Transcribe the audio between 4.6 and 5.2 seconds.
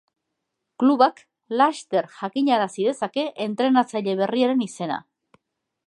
izena.